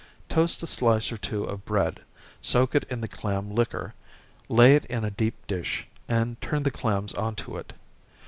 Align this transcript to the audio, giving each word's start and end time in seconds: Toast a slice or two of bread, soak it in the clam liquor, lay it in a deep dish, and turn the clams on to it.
Toast 0.29 0.63
a 0.63 0.65
slice 0.65 1.11
or 1.11 1.17
two 1.19 1.43
of 1.43 1.63
bread, 1.63 1.99
soak 2.41 2.73
it 2.73 2.85
in 2.89 3.01
the 3.01 3.07
clam 3.07 3.51
liquor, 3.53 3.93
lay 4.49 4.73
it 4.73 4.83
in 4.85 5.03
a 5.03 5.11
deep 5.11 5.45
dish, 5.45 5.87
and 6.07 6.41
turn 6.41 6.63
the 6.63 6.71
clams 6.71 7.13
on 7.13 7.35
to 7.35 7.57
it. 7.57 7.73